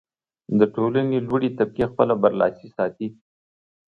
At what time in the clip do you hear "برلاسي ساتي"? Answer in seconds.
2.23-3.07